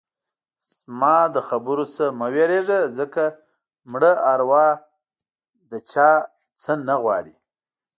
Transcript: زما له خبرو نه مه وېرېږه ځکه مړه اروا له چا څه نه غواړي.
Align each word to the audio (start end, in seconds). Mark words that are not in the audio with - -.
زما 0.75 1.17
له 1.33 1.41
خبرو 1.49 1.83
نه 1.95 2.05
مه 2.19 2.27
وېرېږه 2.33 2.79
ځکه 2.97 3.23
مړه 3.91 4.11
اروا 4.33 4.67
له 5.69 5.79
چا 5.91 6.09
څه 6.61 6.71
نه 6.87 6.95
غواړي. 7.01 7.35